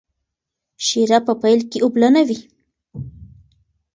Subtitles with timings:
[0.85, 2.39] شیره په پیل کې اوبلنه وي.